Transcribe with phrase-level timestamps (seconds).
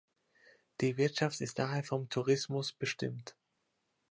[0.81, 3.35] Die Wirtschaft ist daher vom Tourismus bestimmt.